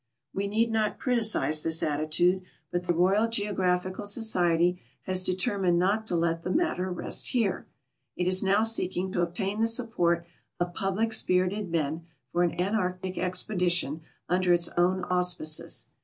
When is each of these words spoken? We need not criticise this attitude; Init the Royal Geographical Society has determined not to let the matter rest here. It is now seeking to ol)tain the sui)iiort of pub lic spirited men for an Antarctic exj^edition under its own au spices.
We 0.33 0.47
need 0.47 0.71
not 0.71 0.99
criticise 0.99 1.61
this 1.61 1.83
attitude; 1.83 2.41
Init 2.73 2.87
the 2.87 2.93
Royal 2.95 3.27
Geographical 3.29 4.03
Society 4.05 4.81
has 5.03 5.21
determined 5.21 5.77
not 5.77 6.07
to 6.07 6.15
let 6.15 6.41
the 6.41 6.49
matter 6.49 6.89
rest 6.91 7.27
here. 7.27 7.67
It 8.15 8.25
is 8.25 8.41
now 8.41 8.63
seeking 8.63 9.11
to 9.11 9.19
ol)tain 9.19 9.59
the 9.59 9.65
sui)iiort 9.67 10.23
of 10.59 10.73
pub 10.73 10.97
lic 10.97 11.13
spirited 11.13 11.69
men 11.69 12.07
for 12.31 12.41
an 12.41 12.59
Antarctic 12.59 13.13
exj^edition 13.13 14.01
under 14.27 14.51
its 14.53 14.69
own 14.69 15.05
au 15.07 15.21
spices. 15.21 15.85